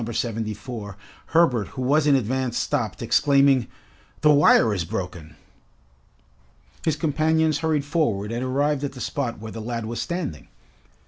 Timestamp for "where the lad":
9.37-9.85